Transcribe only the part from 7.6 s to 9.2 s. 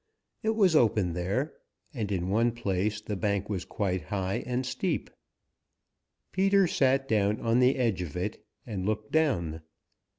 edge of it and looked